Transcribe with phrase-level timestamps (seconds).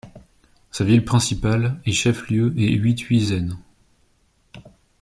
[0.71, 3.59] Sa ville principale et chef-lieu est Uithuizen.